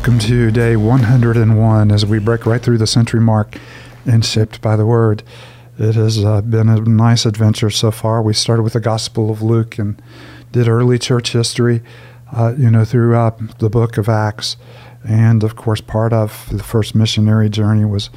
[0.00, 3.58] welcome to day 101 as we break right through the century mark
[4.06, 5.22] and shaped by the word.
[5.78, 8.22] It has uh, been a nice adventure so far.
[8.22, 10.00] We started with the Gospel of Luke and
[10.52, 11.82] did early church history,
[12.32, 14.56] uh, you know, throughout the book of Acts.
[15.06, 18.08] And of course, part of the first missionary journey was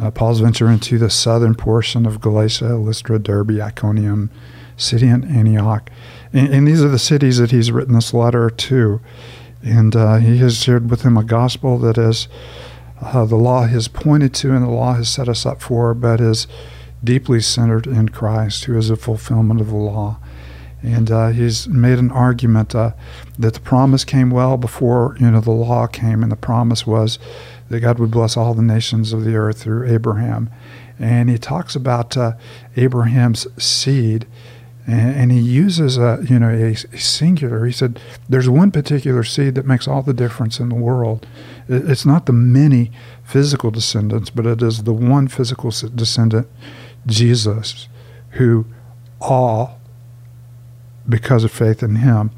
[0.00, 4.30] uh, Paul's venture into the southern portion of Galatia, Lystra, Derbe, Iconium,
[4.90, 5.90] and Antioch.
[6.32, 9.00] And, and, these are the cities that he's written this letter to.
[9.66, 12.28] And uh, he has shared with them a gospel that is
[13.00, 16.20] uh, the law has pointed to and the law has set us up for, but
[16.20, 16.46] is
[17.02, 20.18] deeply centered in Christ, who is a fulfillment of the law.
[20.82, 22.92] And uh, he's made an argument uh,
[23.38, 27.18] that the promise came well before you know the law came, and the promise was
[27.68, 30.48] that God would bless all the nations of the earth through Abraham.
[30.98, 32.34] And he talks about uh,
[32.76, 34.26] Abraham's seed
[34.86, 37.66] and, and he uses a you know a, a, singular.
[37.66, 41.26] He said, "There's one particular seed that makes all the difference in the world.
[41.68, 42.92] It, it's not the many
[43.24, 46.48] physical descendants, but it is the one physical descendant,
[47.06, 47.88] Jesus,
[48.30, 48.66] who
[49.20, 49.80] all,
[51.08, 52.30] because of faith in Him."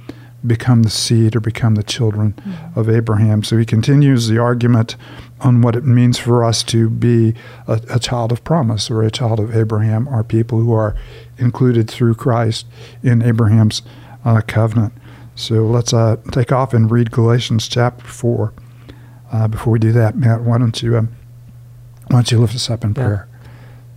[0.46, 2.78] become the seed or become the children mm-hmm.
[2.78, 3.42] of Abraham.
[3.42, 4.94] So he continues the argument
[5.40, 7.34] on what it means for us to be
[7.66, 10.96] a, a, child of promise or a child of Abraham, are people who are
[11.38, 12.66] included through Christ
[13.02, 13.82] in Abraham's
[14.24, 14.92] uh, covenant.
[15.34, 18.52] So let's uh, take off and read Galatians chapter 4.
[19.30, 21.14] Uh, before we do that, Matt, why don't you um,
[22.08, 22.94] why don't you lift us up in yeah.
[22.94, 23.28] prayer?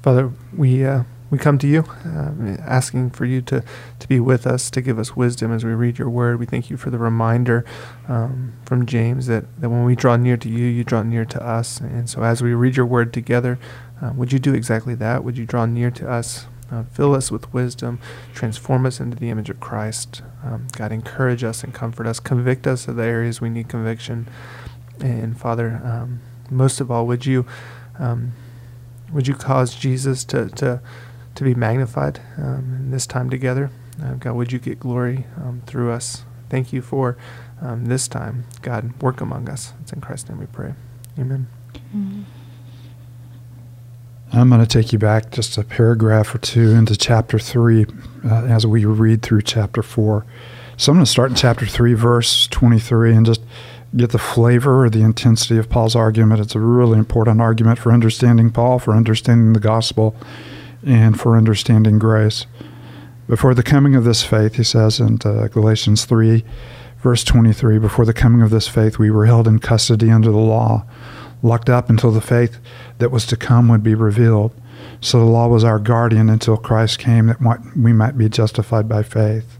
[0.03, 3.63] Father, we uh, we come to you, uh, asking for you to,
[3.99, 6.39] to be with us, to give us wisdom as we read your word.
[6.39, 7.63] We thank you for the reminder
[8.09, 11.41] um, from James that, that when we draw near to you, you draw near to
[11.41, 11.79] us.
[11.79, 13.57] And so as we read your word together,
[14.01, 15.23] uh, would you do exactly that?
[15.23, 16.47] Would you draw near to us?
[16.71, 17.99] Uh, fill us with wisdom,
[18.33, 20.21] transform us into the image of Christ.
[20.43, 24.29] Um, God, encourage us and comfort us, convict us of the areas we need conviction.
[24.99, 27.45] And Father, um, most of all, would you
[27.99, 28.33] um,
[29.11, 30.81] would you cause Jesus to to,
[31.35, 33.69] to be magnified um, in this time together?
[34.01, 36.23] Uh, God, would you get glory um, through us?
[36.49, 37.17] Thank you for
[37.61, 38.45] um, this time.
[38.61, 39.73] God, work among us.
[39.81, 40.73] It's in Christ's name we pray.
[41.19, 41.47] Amen.
[41.95, 42.40] Mm-hmm.
[44.33, 47.85] I'm going to take you back just a paragraph or two into chapter 3
[48.23, 50.25] uh, as we read through chapter 4.
[50.77, 53.41] So I'm going to start in chapter 3, verse 23, and just
[53.93, 56.39] get the flavor or the intensity of Paul's argument.
[56.39, 60.15] It's a really important argument for understanding Paul, for understanding the gospel,
[60.85, 62.45] and for understanding grace.
[63.27, 66.45] Before the coming of this faith, he says in uh, Galatians 3,
[66.99, 70.37] verse 23, before the coming of this faith, we were held in custody under the
[70.37, 70.85] law
[71.43, 72.57] locked up until the faith
[72.99, 74.53] that was to come would be revealed.
[74.99, 77.39] So the law was our guardian until Christ came that
[77.75, 79.57] we might be justified by faith.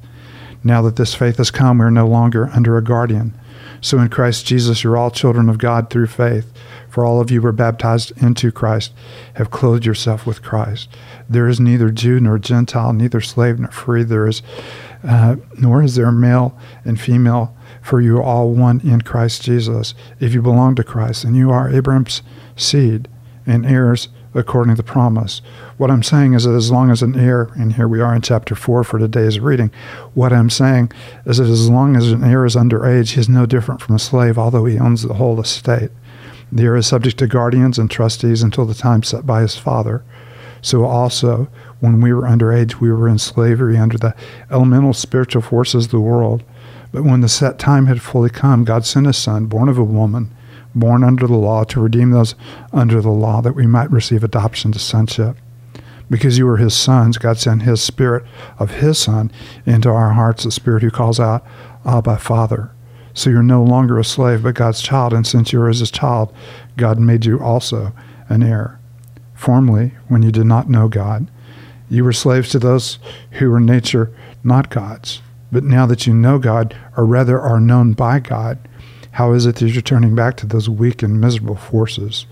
[0.64, 3.34] Now that this faith has come, we are no longer under a guardian.
[3.82, 6.52] So in Christ Jesus, you're all children of God through faith.
[6.88, 8.94] For all of you were baptized into Christ,
[9.36, 10.90] have clothed yourself with Christ.
[11.30, 14.04] There is neither Jew nor Gentile, neither slave nor free.
[14.04, 14.42] There is,
[15.04, 19.94] uh, nor is there male and female for you all one in Christ Jesus.
[20.20, 22.22] If you belong to Christ, and you are Abraham's
[22.56, 23.08] seed
[23.46, 25.42] and heirs according to the promise.
[25.78, 28.22] What I'm saying is that as long as an heir, and here we are in
[28.22, 29.72] chapter 4 for today's reading,
[30.14, 30.92] what I'm saying
[31.26, 34.00] is that as long as an heir is underage, he is no different from a
[34.00, 35.92] slave, although he owns the whole estate.
[36.52, 40.04] The heir is subject to guardians and trustees until the time set by his father.
[40.62, 41.50] So also,
[41.80, 44.16] when we were underage, we were in slavery under the
[44.50, 46.44] elemental spiritual forces of the world.
[46.92, 49.84] But when the set time had fully come, God sent a son, born of a
[49.84, 50.36] woman,
[50.76, 52.36] born under the law, to redeem those
[52.74, 55.38] under the law, that we might receive adoption to sonship.
[56.10, 58.26] Because you were his sons, God sent his spirit
[58.60, 59.32] of his son
[59.66, 61.46] into our hearts, the spirit who calls out,
[61.86, 62.72] Abba, Father.
[63.14, 66.34] So you're no longer a slave, but God's child, and since you are his child,
[66.76, 67.94] God made you also
[68.28, 68.80] an heir.
[69.34, 71.30] Formerly, when you did not know God,
[71.90, 73.00] you were slaves to those
[73.32, 74.14] who were nature
[74.44, 75.22] not God's.
[75.52, 78.58] But now that you know God, or rather are known by God,
[79.12, 82.26] how is it that you're turning back to those weak and miserable forces?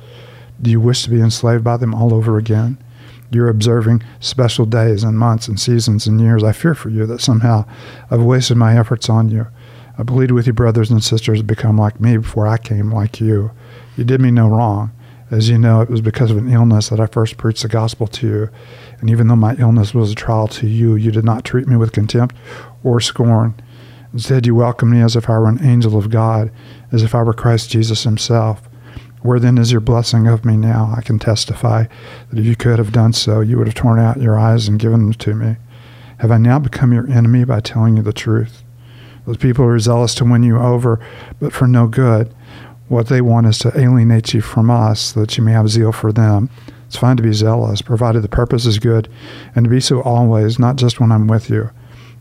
[0.62, 2.78] Do you wish to be enslaved by them all over again?
[3.32, 6.44] You're observing special days and months and seasons and years.
[6.44, 7.66] I fear for you that somehow
[8.10, 9.48] I've wasted my efforts on you.
[9.98, 13.20] I plead with you, brothers and sisters, to become like me before I came like
[13.20, 13.52] you.
[13.98, 14.92] You did me no wrong.
[15.32, 18.08] As you know, it was because of an illness that I first preached the gospel
[18.08, 18.50] to you.
[19.00, 21.76] And even though my illness was a trial to you, you did not treat me
[21.76, 22.36] with contempt
[22.84, 23.54] or scorn.
[24.12, 26.52] Instead, you welcomed me as if I were an angel of God,
[26.92, 28.68] as if I were Christ Jesus himself.
[29.22, 30.94] Where then is your blessing of me now?
[30.98, 31.86] I can testify
[32.30, 34.80] that if you could have done so, you would have torn out your eyes and
[34.80, 35.58] given them to me.
[36.20, 38.64] Have I now become your enemy by telling you the truth?
[39.26, 41.00] Those people are zealous to win you over,
[41.40, 42.34] but for no good.
[42.90, 46.12] What they want is to alienate you from us that you may have zeal for
[46.12, 46.50] them.
[46.88, 49.08] It's fine to be zealous, provided the purpose is good,
[49.56, 51.70] and to be so always, not just when I'm with you.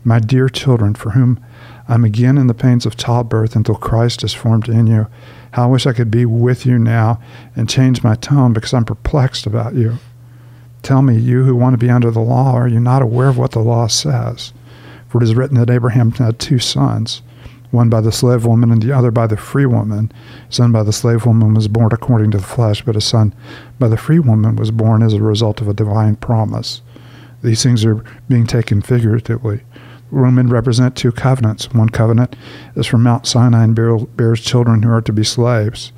[0.03, 1.43] My dear children, for whom
[1.87, 5.07] I'm again in the pains of childbirth until Christ is formed in you.
[5.53, 7.19] How I wish I could be with you now
[7.55, 9.97] and change my tone because I'm perplexed about you.
[10.83, 13.39] Tell me, you who want to be under the law, are you not aware of
[13.39, 14.53] what the law says?
[15.07, 17.23] For it is written that Abraham had two sons
[17.71, 20.11] one by the slave woman and the other by the free woman.
[20.49, 23.33] Son by the slave woman was born according to the flesh, but a son
[23.77, 26.81] by the free woman was born as a result of a divine promise.
[27.43, 29.61] These things are being taken figuratively.
[30.11, 31.71] Women represent two covenants.
[31.71, 32.35] One covenant
[32.75, 33.75] is from Mount Sinai and
[34.17, 35.91] bears children who are to be slaves.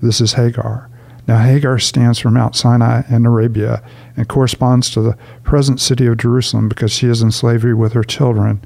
[0.00, 0.88] This is Hagar.
[1.26, 3.82] Now, Hagar stands for Mount Sinai in Arabia
[4.16, 8.04] and corresponds to the present city of Jerusalem because she is in slavery with her
[8.04, 8.64] children.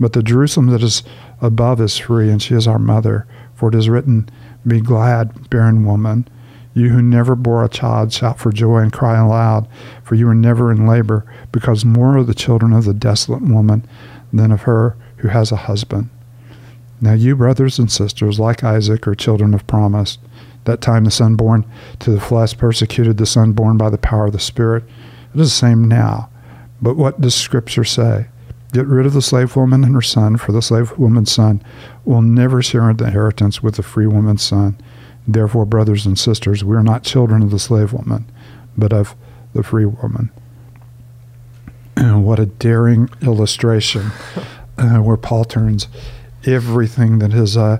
[0.00, 1.02] But the Jerusalem that is
[1.40, 3.26] above is free, and she is our mother.
[3.54, 4.28] For it is written,
[4.66, 6.28] Be glad, barren woman.
[6.74, 9.66] You who never bore a child, shout for joy and cry aloud,
[10.04, 13.84] for you were never in labor, because more are the children of the desolate woman
[14.32, 16.10] than of her who has a husband.
[17.00, 20.18] Now, you, brothers and sisters, like Isaac, are children of promise.
[20.64, 21.64] That time the son born
[22.00, 24.84] to the flesh persecuted the son born by the power of the Spirit.
[25.34, 26.30] It is the same now.
[26.82, 28.26] But what does Scripture say?
[28.72, 31.62] Get rid of the slave woman and her son, for the slave woman's son
[32.04, 34.76] will never share the inheritance with the free woman's son.
[35.26, 38.30] Therefore, brothers and sisters, we are not children of the slave woman,
[38.76, 39.14] but of
[39.54, 40.30] the free woman.
[41.96, 44.10] And what a daring illustration
[44.76, 45.88] uh, where Paul turns
[46.44, 47.78] everything that his uh,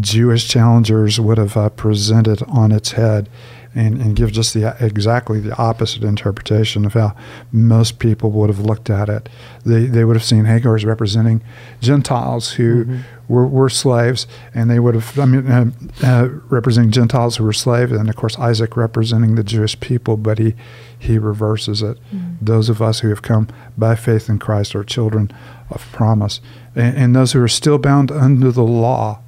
[0.00, 3.28] Jewish challengers would have uh, presented on its head
[3.74, 7.16] and, and give just the exactly the opposite interpretation of how
[7.50, 9.28] most people would have looked at it.
[9.64, 11.42] They, they would have seen Hagar as representing
[11.80, 13.32] Gentiles who mm-hmm.
[13.32, 15.70] were, were slaves, and they would have, I mean, uh,
[16.02, 20.38] uh, representing Gentiles who were slaves, and of course Isaac representing the Jewish people, but
[20.38, 20.54] he,
[20.98, 21.98] he reverses it.
[22.14, 22.44] Mm-hmm.
[22.44, 25.32] Those of us who have come by faith in Christ are children
[25.70, 26.40] of promise.
[26.76, 29.20] And, and those who are still bound under the law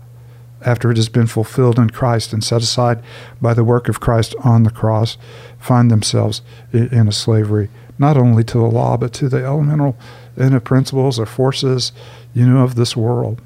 [0.64, 3.02] after it has been fulfilled in Christ and set aside
[3.40, 5.18] by the work of Christ on the cross,
[5.58, 6.42] find themselves
[6.72, 7.68] in a slavery,
[7.98, 9.96] not only to the law, but to the elemental
[10.38, 11.92] inner principles or forces,
[12.34, 13.40] you know, of this world.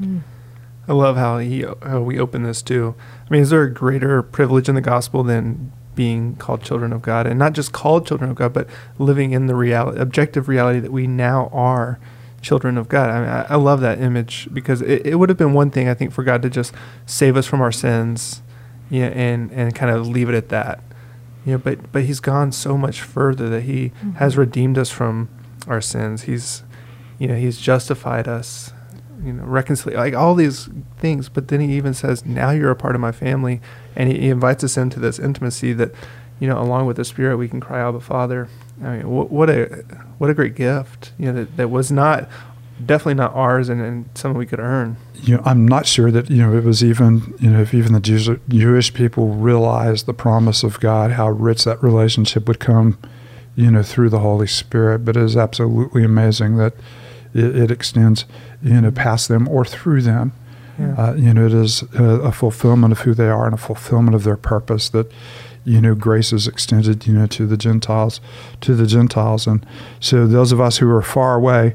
[0.00, 0.22] Mm.
[0.86, 2.94] I love how he how we open this too.
[3.26, 7.02] I mean, is there a greater privilege in the gospel than being called children of
[7.02, 8.68] God, and not just called children of God, but
[8.98, 11.98] living in the reality, objective reality that we now are
[12.44, 13.10] children of God.
[13.10, 15.88] I mean, I, I love that image because it, it would have been one thing
[15.88, 16.72] I think for God to just
[17.06, 18.42] save us from our sins,
[18.90, 20.80] you know, and and kind of leave it at that,
[21.44, 21.58] you know.
[21.58, 24.12] But but He's gone so much further that He mm-hmm.
[24.12, 25.28] has redeemed us from
[25.66, 26.22] our sins.
[26.22, 26.62] He's,
[27.18, 28.72] you know, He's justified us,
[29.24, 30.68] you know, reconcile like all these
[30.98, 31.28] things.
[31.28, 33.60] But then He even says, "Now you're a part of my family,"
[33.96, 35.92] and He, he invites us into this intimacy that,
[36.38, 38.48] you know, along with the Spirit, we can cry out, Abba Father."
[38.82, 39.84] I mean, what, what a
[40.18, 41.12] what a great gift!
[41.18, 42.28] You know that, that was not
[42.84, 44.96] definitely not ours, and, and something we could earn.
[45.22, 47.92] You know, I'm not sure that you know it was even you know if even
[47.92, 52.98] the Jews, Jewish people realized the promise of God, how rich that relationship would come,
[53.54, 55.04] you know, through the Holy Spirit.
[55.04, 56.74] But it is absolutely amazing that
[57.32, 58.24] it, it extends,
[58.62, 60.32] you know, past them or through them.
[60.78, 60.94] Yeah.
[60.98, 64.16] Uh, you know, it is a, a fulfillment of who they are and a fulfillment
[64.16, 65.10] of their purpose that
[65.64, 68.20] you know, grace is extended, you know, to the Gentiles,
[68.60, 69.46] to the Gentiles.
[69.46, 69.64] And
[70.00, 71.74] so those of us who are far away,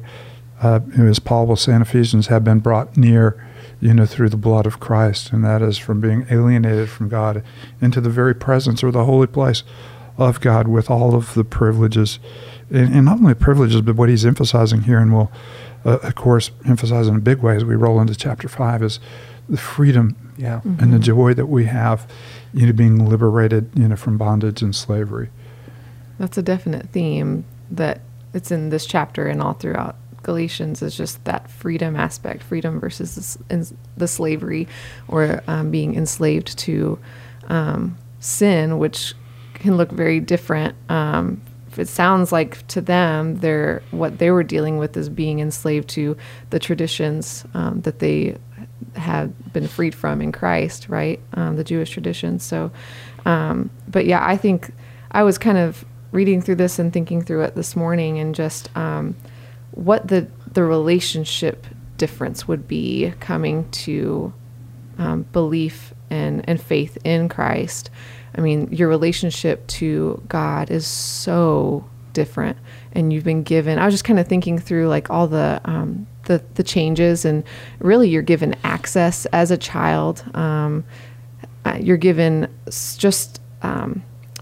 [0.61, 3.43] uh, as Paul will say in Ephesians, have been brought near,
[3.79, 5.31] you know, through the blood of Christ.
[5.31, 7.43] And that is from being alienated from God
[7.81, 9.63] into the very presence or the holy place
[10.17, 12.19] of God with all of the privileges.
[12.69, 15.31] And, and not only privileges, but what he's emphasizing here, and we'll,
[15.85, 18.99] uh, of course, emphasize in a big way as we roll into chapter 5, is
[19.47, 20.61] the freedom yeah.
[20.63, 20.81] Mm-hmm.
[20.81, 22.07] and the joy that we have
[22.53, 25.29] you know, being liberated, you know, from bondage and slavery.
[26.17, 28.01] That's a definite theme that
[28.33, 33.37] it's in this chapter and all throughout Galatians is just that freedom aspect, freedom versus
[33.47, 34.67] the, the slavery
[35.07, 36.99] or um, being enslaved to
[37.47, 39.13] um, sin, which
[39.55, 40.75] can look very different.
[40.89, 41.41] Um,
[41.77, 46.17] it sounds like to them, they're what they were dealing with is being enslaved to
[46.49, 48.37] the traditions um, that they
[48.99, 51.19] have been freed from in Christ, right?
[51.33, 52.39] Um, the Jewish tradition.
[52.39, 52.71] So,
[53.25, 54.71] um, but yeah, I think
[55.11, 58.75] I was kind of reading through this and thinking through it this morning, and just
[58.77, 59.15] um,
[59.71, 61.65] what the the relationship
[61.97, 64.33] difference would be coming to
[64.97, 67.89] um, belief and and faith in Christ.
[68.35, 72.57] I mean, your relationship to God is so different,
[72.93, 73.79] and you've been given.
[73.79, 77.43] I was just kind of thinking through like all the um, the, the changes and
[77.79, 80.83] really you're given access as a child um,
[81.65, 82.47] uh, you're given
[82.97, 84.01] just um,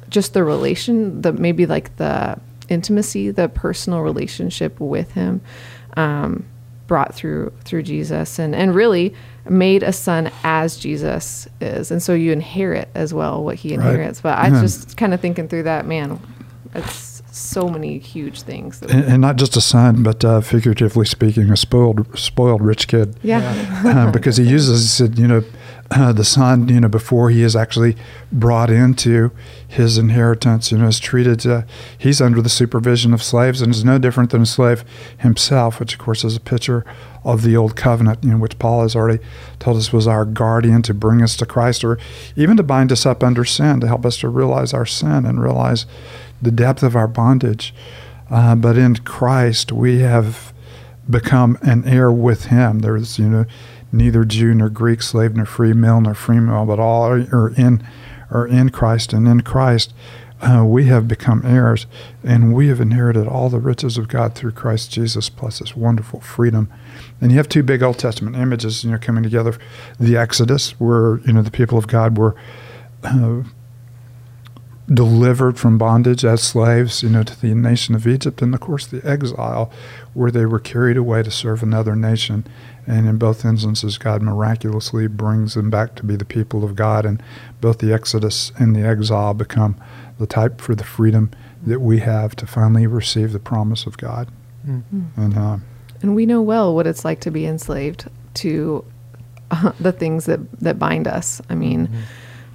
[0.09, 2.39] just the relation, the maybe like the
[2.69, 5.41] intimacy, the personal relationship with Him,
[5.97, 6.45] um,
[6.85, 9.13] brought through through Jesus, and and really
[9.49, 13.85] made a son as Jesus is, and so you inherit as well what He Right.
[13.89, 14.21] inherits.
[14.21, 14.61] But I Amen.
[14.61, 16.19] just kind of thinking through that, man,
[16.75, 17.06] it's
[17.37, 18.79] so many huge things.
[18.79, 22.87] That, And, and not just a son, but uh, figuratively speaking, a spoiled, spoiled rich
[22.87, 23.15] kid.
[23.23, 25.43] yeah, uh, because he uses, he said, you know,
[25.91, 27.95] uh, the son, you know, before he is actually
[28.31, 29.31] brought into
[29.67, 31.61] his inheritance, you know, is treated, uh,
[31.97, 34.83] he's under the supervision of slaves and is no different than a slave
[35.19, 36.83] himself, which of course is a picture
[37.23, 39.23] of the old covenant, you know, which Paul has already
[39.59, 41.97] told us was our guardian to bring us to Christ or
[42.35, 45.41] even to bind us up under sin, to help us to realize our sin and
[45.41, 45.85] realize
[46.41, 47.73] the depth of our bondage.
[48.29, 50.53] Uh, but in Christ, we have
[51.09, 52.79] become an heir with him.
[52.79, 53.45] There's, you know,
[53.91, 57.87] neither Jew nor Greek, slave nor free male nor female, but all are, in
[58.29, 59.93] are in Christ, and in Christ
[60.41, 61.87] uh, we have become heirs,
[62.23, 66.19] and we have inherited all the riches of God through Christ Jesus, plus this wonderful
[66.19, 66.69] freedom.
[67.19, 69.57] And you have two big Old Testament images, you know, coming together:
[69.99, 72.35] the Exodus, where you know the people of God were.
[73.03, 73.43] Uh,
[74.93, 78.87] delivered from bondage as slaves, you know, to the nation of Egypt, and of course
[78.87, 79.71] the exile,
[80.13, 82.45] where they were carried away to serve another nation.
[82.85, 87.05] And in both instances, God miraculously brings them back to be the people of God,
[87.05, 87.21] and
[87.59, 89.75] both the exodus and the exile become
[90.19, 91.31] the type for the freedom
[91.65, 94.29] that we have to finally receive the promise of God.
[94.65, 94.83] Mm.
[95.17, 95.57] And uh,
[96.01, 98.85] and we know well what it's like to be enslaved to
[99.51, 101.41] uh, the things that that bind us.
[101.49, 101.89] I mean,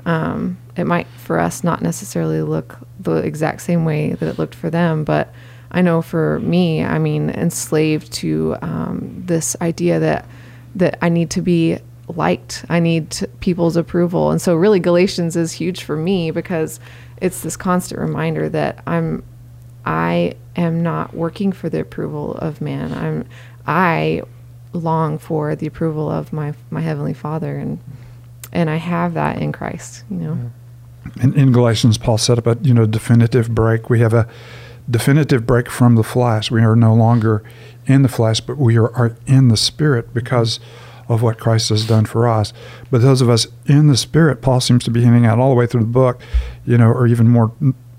[0.04, 4.54] um, it might for us not necessarily look the exact same way that it looked
[4.54, 5.32] for them, but
[5.71, 10.26] I know for me, I mean, enslaved to um, this idea that
[10.75, 11.78] that I need to be
[12.09, 12.64] liked.
[12.68, 16.80] I need to, people's approval, and so really Galatians is huge for me because
[17.21, 19.23] it's this constant reminder that I'm
[19.85, 22.92] I am not working for the approval of man.
[22.92, 23.26] I'm
[23.66, 24.23] I
[24.73, 27.78] long for the approval of my my heavenly Father, and
[28.52, 30.04] and I have that in Christ.
[30.11, 30.50] You know.
[31.21, 33.90] in, in Galatians, Paul set up a you know definitive break.
[33.90, 34.28] We have a
[34.90, 36.50] definitive break from the flesh.
[36.50, 37.42] We are no longer
[37.87, 40.61] in the flesh, but we are, are in the spirit because
[41.09, 42.52] of what Christ has done for us.
[42.90, 45.56] But those of us in the spirit, Paul seems to be hinting at all the
[45.56, 46.21] way through the book,
[46.64, 47.52] you know, or even more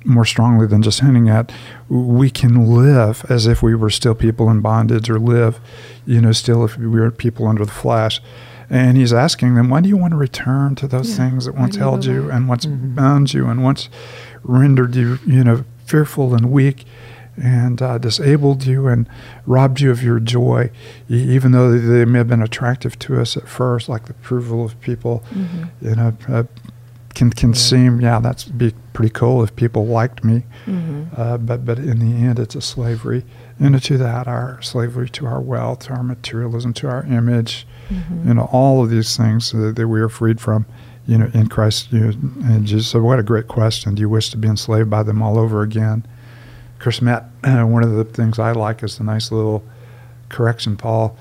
[0.05, 1.50] more strongly than just hinting at,
[1.88, 5.62] we can live as if we were still people in bondage, or live,
[6.05, 8.22] you know, still if we were people under the flesh.
[8.70, 11.29] And he's asking them, why do you want to return to those Yeah.
[11.29, 12.96] things that once do you go held you and once Mhm.
[12.96, 13.89] bound you and once
[14.43, 16.86] rendered you, you know, fearful and weak
[17.41, 19.08] and uh, disabled you and
[19.48, 20.70] robbed you of your joy,
[21.10, 24.79] even though they may have been attractive to us at first, like the approval of
[24.82, 25.70] people, Mhm.
[25.82, 26.43] you know, uh,
[27.15, 27.55] can can Yeah.
[27.55, 31.05] seem, yeah, that's be pretty cool if people liked me, Mhm.
[31.17, 33.24] uh, but but in the end, it's a slavery,
[33.60, 38.27] and to that, our slavery to our wealth, to our materialism, to our image, Mhm.
[38.27, 40.65] you know, all of these things that, that we are freed from,
[41.05, 41.91] you know, in Christ.
[41.91, 42.13] You know,
[42.45, 42.88] and Jesus.
[42.88, 43.95] So, what a great question!
[43.95, 46.05] Do you wish to be enslaved by them all over again?
[46.77, 47.29] Of course, Matt.
[47.43, 49.63] Uh, one of the things I like is the nice little
[50.29, 51.15] correction Paul,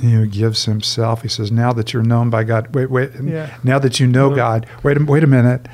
[0.00, 1.22] you know, gives himself.
[1.22, 3.10] He says, "Now that you're known by God, wait, wait.
[3.22, 3.50] Yeah.
[3.62, 5.66] Now that you know God, wait, a, wait a minute."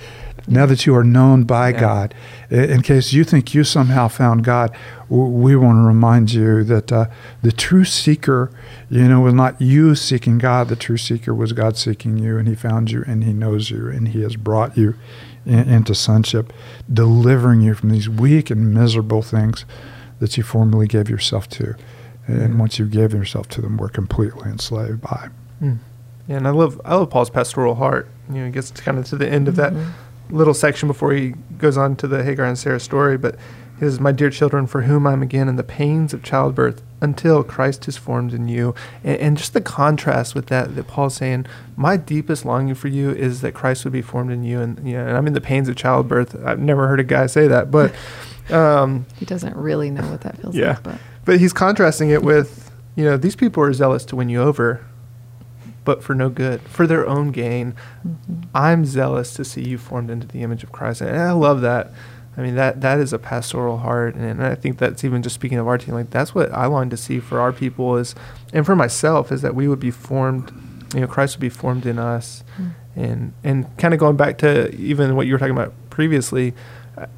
[0.49, 1.81] Now that you are known by Yeah.
[1.81, 2.15] God,
[2.51, 4.71] in case you think you somehow found God,
[5.09, 7.07] we want to remind you that uh,
[7.43, 8.51] the true seeker,
[8.91, 10.69] you know, was not you seeking God.
[10.69, 13.89] The true seeker was God seeking you, and He found you, and He knows you,
[13.89, 14.95] and He has brought you
[15.47, 16.53] in, into sonship,
[16.93, 19.65] delivering you from these weak and miserable things
[20.19, 21.75] that you formerly gave yourself to.
[22.27, 22.59] And Yeah.
[22.61, 25.29] once you gave yourself to them, we're completely enslaved by.
[25.63, 25.79] Mm.
[26.29, 28.09] Yeah, and I love I love Paul's pastoral heart.
[28.31, 29.87] You know, he gets kind of to the end of that Mhm.
[30.33, 33.17] Little section before he goes on to the Hagar and Sarah story.
[33.19, 33.37] But
[33.79, 36.83] he says, "My dear children, for whom I am again in the pains of childbirth,
[37.01, 38.75] until Christ is formed in you."
[39.05, 41.47] And, and just the contrast with that, that Paul's saying,
[41.77, 44.95] "My deepest longing for you is that Christ would be formed in you." And you
[44.95, 46.37] know, and I'm in the pains of childbirth.
[46.45, 47.93] I've never heard a guy say that, but.
[48.51, 50.71] Um, He doesn't really know what that feels Yeah.
[50.71, 54.29] like, but but he's contrasting it with, you know, these people are zealous to win
[54.29, 54.85] you over,
[55.85, 57.75] but for no good, for their own gain.
[58.07, 58.45] mhm.
[58.55, 61.93] I'm zealous to see you formed into the image of Christ, and I love that.
[62.37, 65.59] I mean that that is a pastoral heart, and I think that's even just speaking
[65.59, 65.95] of our team.
[65.95, 68.15] Like that's what I long to see for our people is,
[68.55, 70.51] and for myself is that we would be formed.
[70.95, 72.71] You know, Christ would be formed in us, Mm.
[72.97, 76.55] and and kind of going back to even what you were talking about previously.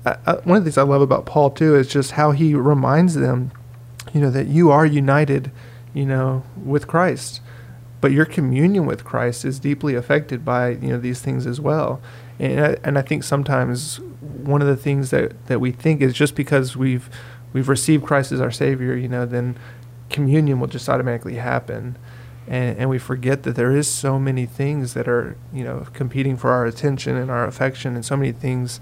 [0.06, 2.54] I, I, one of the things I love about Paul too is just how he
[2.54, 3.50] reminds them,
[4.12, 5.50] you know, that you are united,
[5.92, 7.40] you know, with Christ,
[8.04, 12.02] but your communion with Christ is deeply affected by you know these things as well.
[12.38, 16.12] And I, and I think sometimes one of the things that, that we think is
[16.12, 17.08] just because we've
[17.54, 19.56] we've received Christ as our Savior, you know, then
[20.10, 21.96] communion will just automatically happen.
[22.46, 26.36] And, and we forget that there is so many things that are, you know, competing
[26.36, 28.80] for our attention and our affection, and so many things,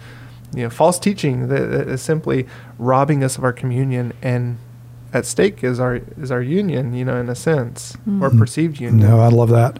[0.53, 4.15] you know, false teaching that, that is simply robbing us of our communion.
[4.21, 4.59] And
[5.15, 8.23] at stake is our is our union, you know, in a sense, mm-hmm.
[8.23, 9.09] or perceived union.
[9.09, 9.79] No, I love that.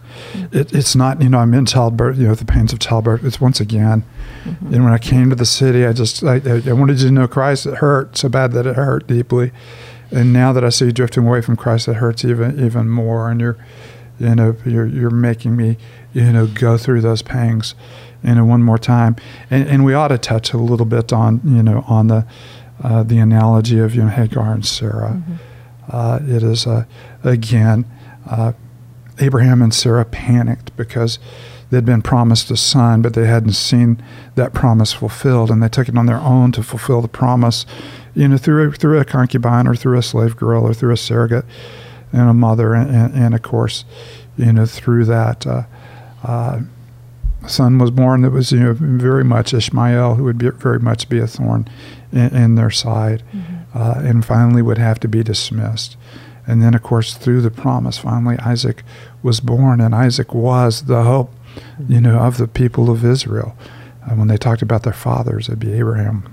[0.53, 3.25] It, it's not, you know, I'm in childbirth, you know, the pains of childbirth.
[3.25, 4.05] It's once again,
[4.45, 4.75] mm-hmm.
[4.75, 7.67] and when I came to the city, I just I, I wanted to know Christ.
[7.67, 9.53] It hurt so bad that it hurt deeply,
[10.11, 13.31] and now that I see you drifting away from Christ, it hurts even even more.
[13.31, 13.57] And you're,
[14.19, 15.79] you know, you're you're making me,
[16.13, 17.75] you know, go through those pangs,
[18.23, 19.17] you know, one more time.
[19.51, 22.27] And and we ought to touch a little bit on you know on the
[22.83, 25.23] uh, the analogy of you know Hagar and Sarah.
[25.23, 25.35] Mm-hmm.
[25.91, 26.85] Uh, it is uh,
[27.25, 27.85] again
[28.29, 28.53] uh,
[29.19, 31.19] Abraham and Sarah panicked because
[31.71, 34.03] they'd been promised a son, but they hadn't seen
[34.35, 37.67] that promise fulfilled, and they took it on their own to fulfill the promise
[38.15, 41.45] you know, through through a concubine or through a slave girl or through a surrogate
[42.13, 43.85] and a mother, and, and, and of course,
[44.37, 45.47] you know, through that.
[45.47, 45.63] Uh,
[46.23, 46.61] uh,
[47.47, 51.09] son was born that was you know very much Ishmael, who would be, very much
[51.09, 51.69] be a thorn
[52.13, 53.79] in, in their side, mm-hmm.
[53.79, 55.97] uh, and finally would have to be dismissed.
[56.47, 58.83] And then, of course, through the promise, finally Isaac
[59.23, 61.33] was born, and Isaac was the hope,
[61.89, 63.57] you know, of the people of Israel.
[64.05, 66.25] Uh, when they talked about their fathers, it'd be Abraham,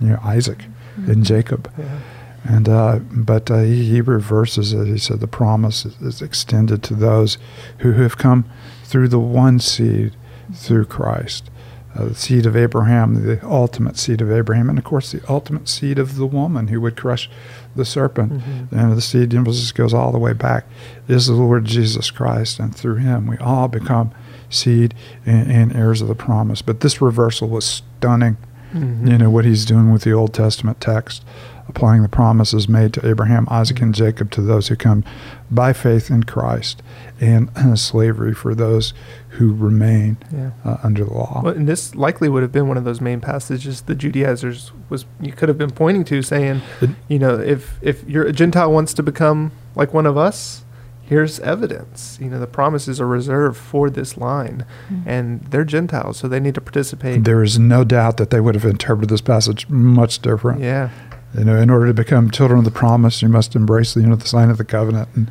[0.00, 1.10] you know, Isaac mm-hmm.
[1.10, 1.70] in Jacob.
[1.78, 2.00] Yeah.
[2.42, 4.86] And uh, but uh, he, he, reverses it.
[4.86, 7.36] He said the promise is, is, extended to those
[7.80, 8.50] who have come
[8.82, 10.16] through the one seed,
[10.54, 11.50] through Christ,
[11.94, 15.68] uh, the seed of Abraham, the ultimate seed of Abraham, and of course the ultimate
[15.68, 17.28] seed of the woman who would crush
[17.74, 18.32] the serpent.
[18.32, 18.76] Mm-hmm.
[18.76, 20.66] And the seed emphasis goes all the way back
[21.08, 24.12] is the Lord Jesus Christ, and through Him we all become
[24.48, 24.94] seed
[25.26, 26.62] and, and heirs of the promise.
[26.62, 28.36] But this reversal was stunning
[28.72, 29.06] Mm-hmm.
[29.08, 31.24] You know, what he's doing with the Old Testament text,
[31.70, 35.04] applying the promises made to Abraham, Isaac, and Jacob to those who come
[35.50, 36.82] by faith in Christ,
[37.20, 38.92] and slavery for those
[39.30, 40.50] who remain yeah.
[40.64, 41.40] uh, under the law.
[41.44, 45.06] Well, and this likely would have been one of those main passages the Judaizers was
[45.20, 48.72] you could have been pointing to, saying, it, you know, if if your a Gentile
[48.72, 50.64] wants to become like one of us,
[51.10, 52.18] here's evidence.
[52.20, 55.08] You know, the promises are reserved for this line, mm-hmm.
[55.08, 57.24] and they're Gentiles, so they need to participate.
[57.24, 60.60] There is no doubt that they would have interpreted this passage much different.
[60.60, 60.90] Yeah.
[61.36, 64.08] You know, in order to become children of the promise, you must embrace the, you
[64.08, 65.30] know, the sign of the covenant and,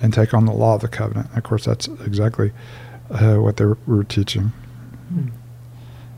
[0.00, 1.28] and take on the law of the covenant.
[1.36, 2.52] of course, that's exactly
[3.10, 4.52] uh, what they were, teaching.
[5.12, 5.28] Mm-hmm.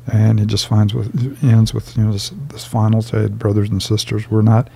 [0.06, 3.82] And he just finds with ends with you know this, this final say, brothers and
[3.82, 4.68] sisters, we're not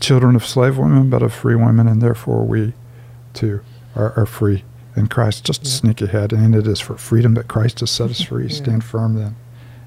[0.00, 2.72] children of slave women, but of free women, and therefore we
[3.34, 3.60] too
[3.94, 4.64] are, are free
[4.96, 5.44] in Christ.
[5.44, 5.70] Just yeah.
[5.70, 8.46] sneak ahead, and it is for freedom that Christ has set us free.
[8.46, 8.54] yeah.
[8.54, 9.36] Stand firm then,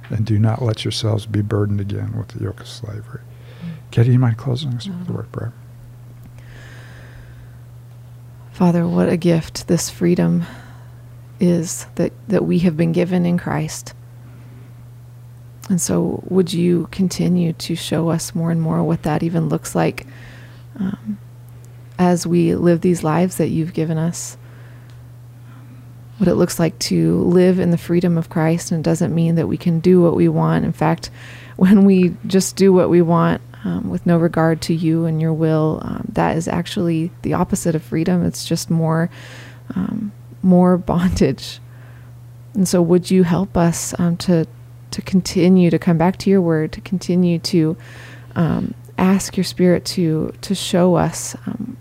[0.10, 3.22] and do not let yourselves be burdened again with the yoke of slavery.
[3.91, 5.54] Katie, you mind closing us with word prayer?
[8.52, 10.43] Father, what a gift this freedom
[11.39, 13.93] is that, that we have been given in Christ.
[15.69, 19.76] And so, would you continue to show us more and more what that even looks
[19.76, 20.08] like?
[20.80, 21.19] Um,
[22.00, 24.38] as we live these lives that you've given us.
[26.17, 29.36] What it looks like to live in the freedom of Christ, and it doesn't mean
[29.36, 30.65] that we can do what we want.
[30.65, 31.10] In fact,
[31.58, 35.34] when we just do what we want um, with no regard to you and your
[35.34, 38.24] will, um, that is actually the opposite of freedom.
[38.26, 39.10] It's just more,
[39.76, 41.60] um, more bondage.
[42.54, 44.48] And so, would you help us um, to
[44.89, 47.78] to continue to come back to your word, to continue to
[48.36, 51.78] um, ask your spirit to to show us um,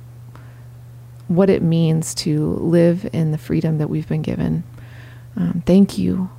[1.28, 4.64] what it means to live in the freedom that we've been given.
[5.66, 6.30] Thank you.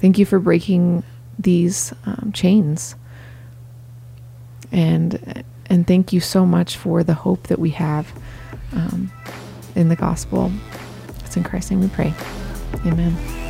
[0.00, 1.04] Thank you for breaking
[1.38, 1.94] these
[2.32, 2.96] chains.
[4.72, 8.12] And and thank you so much for the hope that we have
[8.72, 9.12] um,
[9.74, 10.50] in the gospel.
[11.24, 12.12] It's in Christ's name we pray.
[12.84, 13.41] Amen.